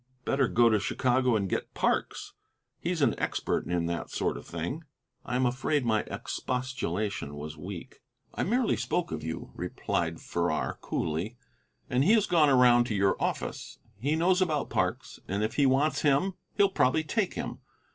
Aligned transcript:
"Better 0.25 0.47
go 0.47 0.67
to 0.67 0.79
Chicago 0.79 1.35
and 1.35 1.47
get 1.47 1.75
Parks. 1.75 2.33
He's 2.79 3.03
an 3.03 3.13
expert 3.19 3.67
in 3.67 3.85
that 3.85 4.09
sort 4.09 4.35
of 4.35 4.47
thing." 4.47 4.83
I 5.23 5.35
am 5.35 5.45
afraid 5.45 5.85
my 5.85 5.99
expostulation 6.07 7.35
was 7.35 7.55
weak. 7.55 8.01
"I 8.33 8.41
merely 8.41 8.75
spoke 8.77 9.11
of 9.11 9.21
you," 9.23 9.51
replied 9.53 10.19
Farrar, 10.19 10.79
coolly, 10.81 11.37
"and 11.87 12.03
he 12.03 12.13
has 12.13 12.25
gone 12.25 12.49
around 12.49 12.85
to 12.85 12.95
your 12.95 13.15
office. 13.21 13.77
He 13.99 14.15
knows 14.15 14.41
about 14.41 14.71
Parks, 14.71 15.19
and 15.27 15.43
if 15.43 15.53
he 15.53 15.67
wants 15.67 16.01
him 16.01 16.33
he'll 16.57 16.69
probably 16.69 17.03
take 17.03 17.35
him. 17.35 17.59